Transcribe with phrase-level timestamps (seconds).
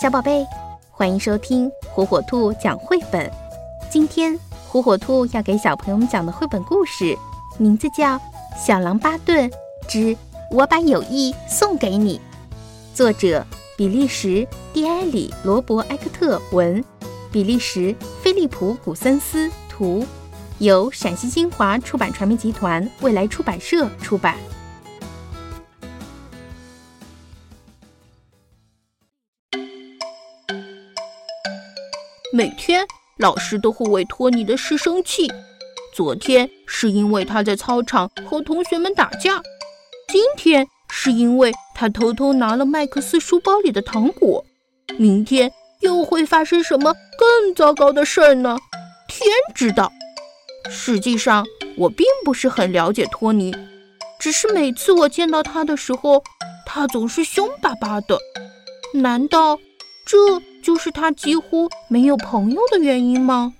[0.00, 0.46] 小宝贝，
[0.92, 3.28] 欢迎收听火火兔讲绘本。
[3.90, 7.18] 今天火火兔要给小朋友们讲的绘本故事，
[7.58, 8.16] 名字叫
[8.56, 9.50] 《小狼巴顿
[9.88, 10.16] 之
[10.52, 12.16] 我把友谊送给你》，
[12.94, 13.44] 作者
[13.76, 16.84] 比利时蒂埃里罗伯埃克特文，
[17.32, 17.92] 比利时
[18.22, 20.06] 菲利普古森斯图，
[20.58, 24.36] 由陕西新华出版传媒集团未来出版社出版。
[32.38, 35.28] 每天老师都会为托尼的事生气。
[35.92, 39.42] 昨天是因为他在操场和同学们打架，
[40.06, 44.44] 今天是因为他偷偷拿了麦克斯书包里的糖果，
[44.96, 48.56] 明天又会发生什么更糟糕的事儿呢？
[49.08, 49.90] 天知道。
[50.70, 51.44] 实际上，
[51.76, 53.52] 我并不是很了解托尼，
[54.20, 56.22] 只是每次我见到他的时候，
[56.64, 58.16] 他总是凶巴巴的。
[58.94, 59.58] 难道
[60.06, 60.40] 这？
[60.62, 63.52] 就是他几乎没有朋友的原因吗？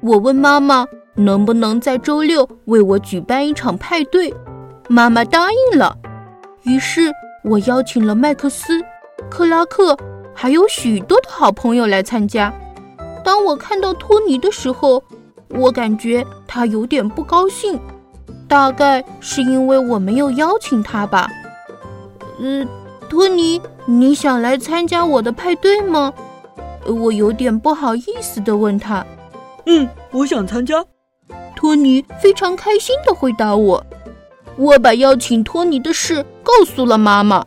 [0.00, 4.32] 我问妈妈能不能在周六为我举办一场派对，
[4.88, 5.96] 妈妈答应了。
[6.62, 7.10] 于是
[7.42, 8.80] 我邀请了麦克斯、
[9.28, 9.96] 克拉克，
[10.34, 12.52] 还有许多的好朋友来参加。
[13.24, 15.02] 当我看到托尼的时候，
[15.48, 17.78] 我感觉他有点不高兴，
[18.46, 21.28] 大概是因为我没有邀请他吧。
[22.38, 22.66] 嗯。
[23.08, 26.12] 托尼，你想来参加我的派对吗？
[26.86, 29.04] 我有点不好意思地问他。
[29.66, 30.84] 嗯，我想参加。
[31.56, 33.84] 托尼非常开心地回答我。
[34.56, 37.44] 我把邀请托尼的事告诉了妈妈。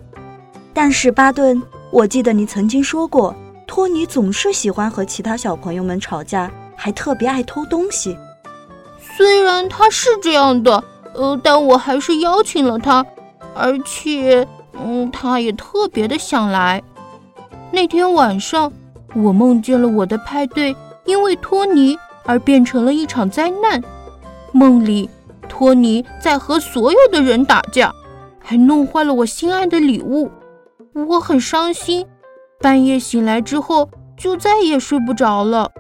[0.74, 3.36] 但是巴顿，我记得你曾经说过，
[3.68, 8.18] 托尼总是喜欢和其他小朋友们吵架，还特别爱偷东西。
[9.00, 13.06] 虽然他是这样的，呃，但我还是邀请了他，
[13.54, 14.48] 而且。
[14.74, 16.82] 嗯，他也特别的想来。
[17.72, 18.72] 那天晚上，
[19.16, 23.82] 我梦见了我的派对因为托尼而变成了一场灾难。
[24.52, 25.10] 梦里，
[25.48, 27.94] 托尼在和所有的人打架，
[28.40, 30.30] 还弄坏了我心爱的礼物。
[30.94, 32.06] 我很伤心，
[32.60, 35.72] 半夜醒来之后就再也睡不着了。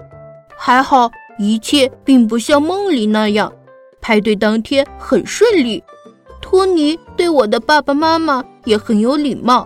[0.55, 3.51] 还好，一切并不像梦里那样，
[3.99, 5.83] 派对当天很顺利。
[6.51, 9.65] 托尼对我的爸爸妈妈也很有礼貌，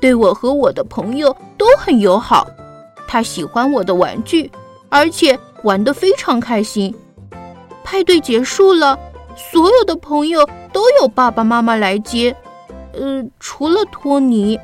[0.00, 2.44] 对我和我的朋友都很友好。
[3.06, 4.50] 他喜欢我的玩具，
[4.88, 6.92] 而且玩得非常开心。
[7.84, 8.98] 派对结束了，
[9.36, 12.34] 所有的朋友都有爸爸妈妈来接，
[12.94, 14.58] 呃，除了托尼。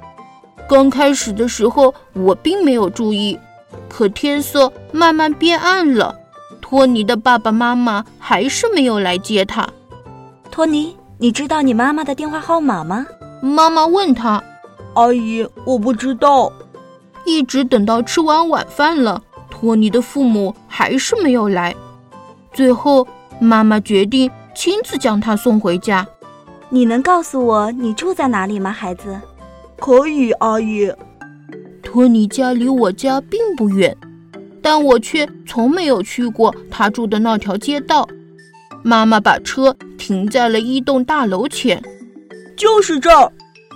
[0.68, 3.38] 刚开始的时候我并没有注意，
[3.88, 6.18] 可天色慢慢变暗了，
[6.60, 9.68] 托尼的爸爸妈妈还是没有来接他。
[10.50, 10.96] 托尼。
[11.22, 13.06] 你知道你妈妈的电话号码吗？
[13.42, 14.42] 妈妈问他。
[14.94, 16.50] 阿姨，我不知道。
[17.26, 21.76] 一直等到吃完晚饭了，托尼的父母还是没有来。
[22.54, 23.06] 最后，
[23.38, 26.08] 妈妈决定亲自将他送回家。
[26.70, 29.20] 你能告诉我你住在哪里吗，孩子？
[29.76, 30.90] 可以，阿姨。
[31.82, 33.94] 托尼家离我家并不远，
[34.62, 38.08] 但我却从没有去过他住的那条街道。
[38.82, 41.82] 妈妈把车停在了一栋大楼前，
[42.56, 43.32] 就是这儿。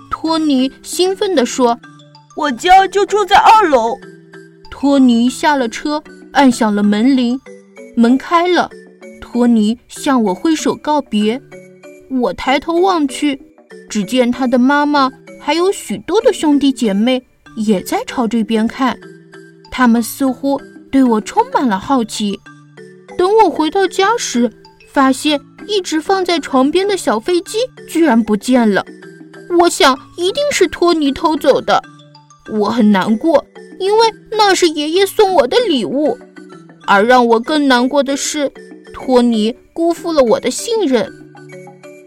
[0.09, 1.77] 托尼兴奋地说
[2.35, 3.97] ：“我家就住在二楼。”
[4.71, 6.01] 托尼下了车，
[6.33, 7.39] 按响了门铃，
[7.95, 8.69] 门开了。
[9.21, 11.41] 托尼向我挥手告别。
[12.09, 13.41] 我抬头望去，
[13.89, 15.11] 只见他的妈妈
[15.41, 17.23] 还有许多的兄弟姐妹
[17.57, 18.97] 也在朝这边看，
[19.71, 20.61] 他们似乎
[20.91, 22.39] 对我充满了好奇。
[23.17, 24.51] 等我回到家时，
[24.95, 27.57] 发现一直放在床边的小飞机
[27.89, 28.85] 居然不见了，
[29.59, 31.83] 我想一定是托尼偷走的。
[32.49, 33.43] 我很难过，
[33.77, 36.17] 因为那是爷爷送我的礼物。
[36.87, 38.49] 而让我更难过的是，
[38.93, 41.11] 托尼辜负了我的信任。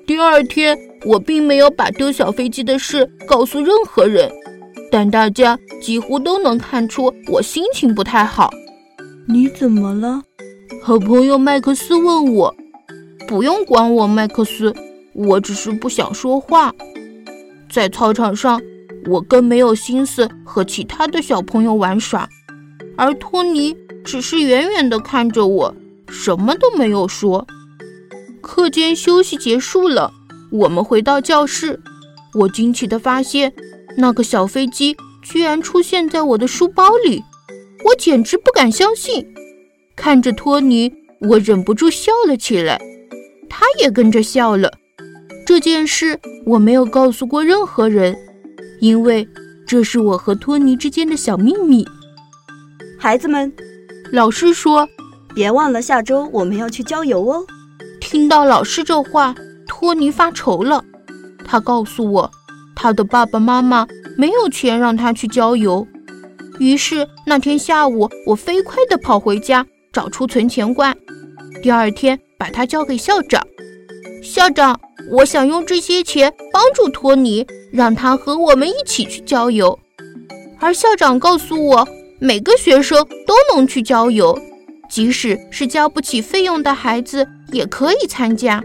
[0.07, 4.33] 第二天，我并没有把丢小飞机的事告诉任何人，
[4.91, 8.51] 但大家几乎都能看出我心情不太好。
[9.27, 10.23] 你怎么了？
[10.83, 12.57] 好朋友麦克斯问我。
[13.29, 14.75] 不用管我，麦克斯，
[15.13, 16.75] 我只是不想说话。
[17.71, 18.59] 在操场上，
[19.07, 22.27] 我更没有心思和其他的小朋友玩耍，
[22.97, 25.75] 而托尼只是远远地看着我，
[26.09, 27.47] 什么都没有说。
[28.41, 30.11] 课间休息结束了，
[30.51, 31.79] 我们回到教室，
[32.33, 33.53] 我惊奇地发现，
[33.99, 37.23] 那个小飞机居然出现在我的书包里，
[37.85, 39.27] 我简直不敢相信。
[39.95, 40.91] 看着托尼，
[41.21, 42.81] 我忍不住笑了起来。
[43.59, 44.73] 他也跟着笑了。
[45.45, 48.17] 这件事我没有告诉过任何人，
[48.81, 49.29] 因为
[49.67, 51.85] 这是我和托尼之间的小秘密。
[52.97, 53.53] 孩子们，
[54.13, 54.89] 老师说，
[55.35, 57.45] 别忘了下周我们要去郊游哦。
[58.01, 59.35] 听到老师这话，
[59.67, 60.85] 托尼发愁了。
[61.45, 62.31] 他告诉我，
[62.77, 65.85] 他的爸爸妈妈没有钱让他去郊游。
[66.61, 70.97] 于是那天下午，我飞快地跑回家，找出存钱罐。
[71.61, 73.45] 第二天，把它交给校长。
[74.23, 74.81] 校长，
[75.11, 79.79] 我想用这些钱帮助托尼，让他和我们一起去郊游。
[80.61, 81.89] 而校长告诉我，
[82.21, 84.39] 每个学生都能去郊游，
[84.89, 88.63] 即使是交不起费用的孩子也可以参加，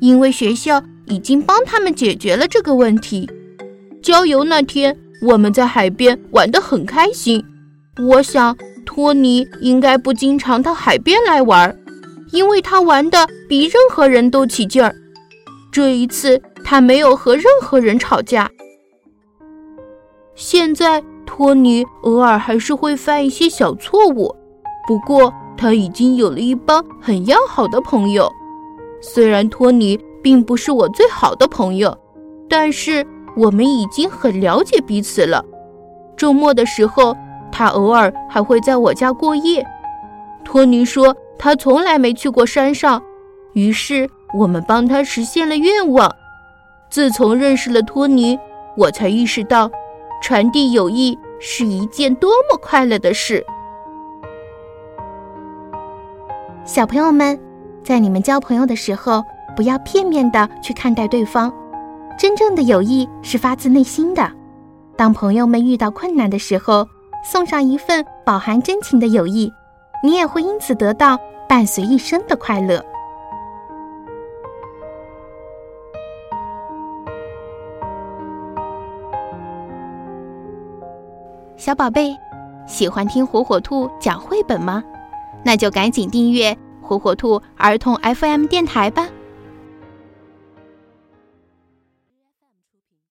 [0.00, 3.30] 因为学校已经帮他们解决了这个问题。
[4.02, 4.96] 郊游那天。
[5.22, 7.42] 我们在海边玩得很开心。
[8.10, 11.74] 我想托尼应该不经常到海边来玩，
[12.34, 14.94] 因为他玩的比任何人都起劲儿。
[15.70, 18.50] 这一次他没有和任何人吵架。
[20.34, 24.34] 现在托尼偶尔还是会犯一些小错误，
[24.86, 28.30] 不过他已经有了一帮很要好的朋友。
[29.00, 31.96] 虽然托尼并不是我最好的朋友，
[32.48, 33.06] 但是。
[33.36, 35.44] 我们已经很了解彼此了。
[36.16, 37.16] 周末的时候，
[37.50, 39.66] 他偶尔还会在我家过夜。
[40.54, 43.02] 托尼说他从来没去过山上，
[43.54, 44.08] 于是
[44.38, 46.08] 我们帮他实现了愿望。
[46.88, 48.38] 自从认识了托尼，
[48.76, 49.68] 我才意识到，
[50.22, 53.44] 传递友谊是一件多么快乐的事。
[56.64, 57.36] 小朋友们，
[57.82, 59.24] 在你们交朋友的时候，
[59.56, 61.52] 不要片面的去看待对方。
[62.16, 64.30] 真正的友谊是发自内心的。
[64.94, 66.86] 当朋友们遇到困难的时候，
[67.24, 69.52] 送上一份饱含真情的友谊，
[70.04, 71.18] 你也会因此得到
[71.48, 72.84] 伴随一生的快乐。
[81.56, 82.14] 小宝贝，
[82.66, 84.84] 喜欢听火火兔讲绘本吗？
[85.42, 89.08] 那就赶紧订阅火火兔儿童 FM 电台吧。